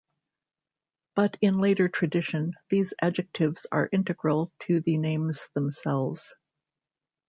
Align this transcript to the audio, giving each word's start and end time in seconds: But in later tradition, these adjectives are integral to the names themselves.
But 1.13 1.37
in 1.41 1.59
later 1.59 1.87
tradition, 1.87 2.55
these 2.71 2.95
adjectives 2.99 3.67
are 3.71 3.87
integral 3.91 4.51
to 4.61 4.79
the 4.81 4.97
names 4.97 5.47
themselves. 5.53 6.35